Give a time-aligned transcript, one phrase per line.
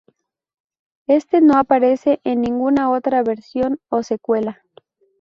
[1.05, 4.59] Este no aparece en ninguna otra versión o secuela.